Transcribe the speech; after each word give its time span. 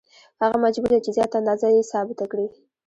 هغه 0.41 0.57
مجبور 0.65 0.89
دی 0.91 0.99
چې 1.05 1.11
زیاته 1.17 1.35
اندازه 1.41 1.67
یې 1.75 1.89
ثابته 1.91 2.25
کړي 2.31 2.47